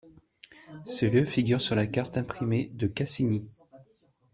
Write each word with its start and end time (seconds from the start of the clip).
Ce 0.87 1.05
lieu 1.05 1.25
figure 1.25 1.61
sur 1.61 1.75
la 1.75 1.85
carte 1.85 2.17
imprimée 2.17 2.71
de 2.73 2.87
Cassini. 2.87 3.45